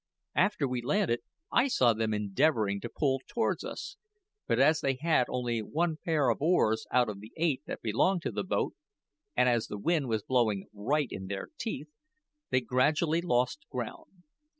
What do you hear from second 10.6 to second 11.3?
right in